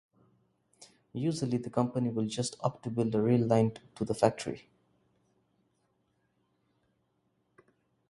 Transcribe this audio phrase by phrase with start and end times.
[1.13, 4.67] Usually the company will just opt to build a rail line to the factory.